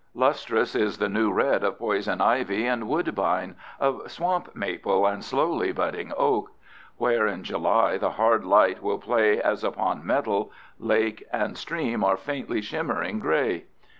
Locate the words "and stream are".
11.31-12.17